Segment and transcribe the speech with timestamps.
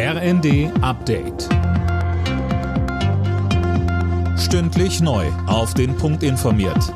[0.00, 1.48] RND Update.
[4.38, 5.26] Stündlich neu.
[5.48, 6.94] Auf den Punkt informiert.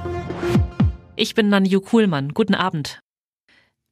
[1.17, 2.29] Ich bin Nanju Kuhlmann.
[2.29, 3.01] Guten Abend.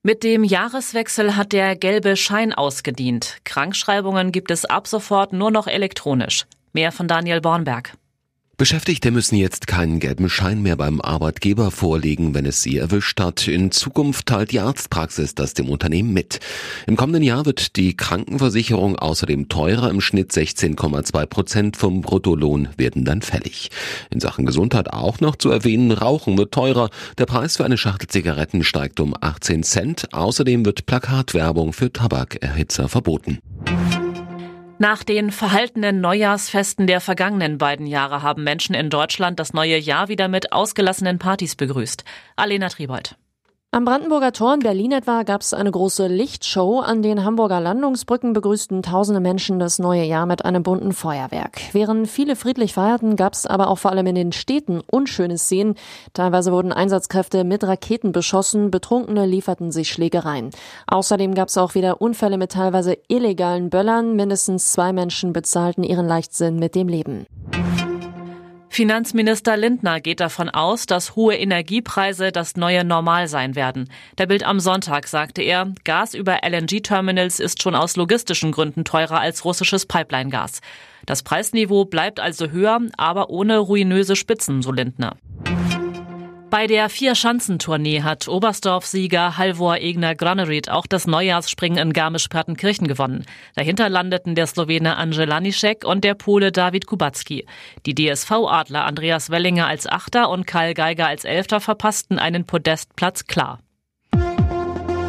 [0.05, 3.39] Mit dem Jahreswechsel hat der gelbe Schein ausgedient.
[3.43, 6.47] Krankschreibungen gibt es ab sofort nur noch elektronisch.
[6.73, 7.95] Mehr von Daniel Bornberg.
[8.61, 13.49] Beschäftigte müssen jetzt keinen gelben Schein mehr beim Arbeitgeber vorlegen, wenn es sie erwischt hat.
[13.49, 16.41] In Zukunft teilt die Arztpraxis das dem Unternehmen mit.
[16.87, 19.89] Im kommenden Jahr wird die Krankenversicherung außerdem teurer.
[19.89, 23.71] Im Schnitt 16,2 Prozent vom Bruttolohn werden dann fällig.
[24.11, 26.91] In Sachen Gesundheit auch noch zu erwähnen, Rauchen wird teurer.
[27.17, 30.13] Der Preis für eine Schachtel Zigaretten steigt um 18 Cent.
[30.13, 33.39] Außerdem wird Plakatwerbung für Tabakerhitzer verboten.
[34.83, 40.09] Nach den verhaltenen Neujahrsfesten der vergangenen beiden Jahre haben Menschen in Deutschland das neue Jahr
[40.09, 42.03] wieder mit ausgelassenen Partys begrüßt.
[42.35, 43.15] Alena Triebold.
[43.73, 46.81] Am Brandenburger Tor in Berlin etwa gab es eine große Lichtshow.
[46.81, 51.61] An den Hamburger Landungsbrücken begrüßten tausende Menschen das neue Jahr mit einem bunten Feuerwerk.
[51.71, 55.77] Während viele friedlich feierten, gab es aber auch vor allem in den Städten unschöne Szenen.
[56.15, 60.51] Teilweise wurden Einsatzkräfte mit Raketen beschossen, Betrunkene lieferten sich Schlägereien.
[60.89, 64.17] Außerdem gab es auch wieder Unfälle mit teilweise illegalen Böllern.
[64.17, 67.25] Mindestens zwei Menschen bezahlten ihren Leichtsinn mit dem Leben.
[68.81, 73.91] Finanzminister Lindner geht davon aus, dass hohe Energiepreise das neue Normal sein werden.
[74.17, 79.21] Der Bild am Sonntag sagte er, Gas über LNG-Terminals ist schon aus logistischen Gründen teurer
[79.21, 80.63] als russisches Pipeline-Gas.
[81.05, 85.19] Das Preisniveau bleibt also höher, aber ohne ruinöse Spitzen, so Lindner.
[86.51, 93.25] Bei der Vier-Schanzentournee hat Oberstdorf-Sieger Halvor Egner Granerud auch das Neujahrsspringen in Garmisch-Partenkirchen gewonnen.
[93.55, 97.47] Dahinter landeten der Slowene Angel Lanišek und der Pole David Kubacki.
[97.87, 103.61] Die DSV-Adler Andreas Wellinger als Achter und Karl Geiger als Elfter verpassten einen Podestplatz klar.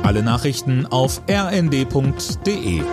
[0.03, 2.84] Alle Nachrichten auf rnd.de